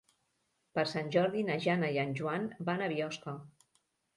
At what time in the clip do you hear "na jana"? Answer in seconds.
1.49-1.91